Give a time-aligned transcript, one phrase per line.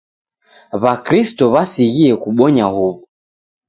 [0.81, 2.93] W'akristo w'asighie kubonya huw'o.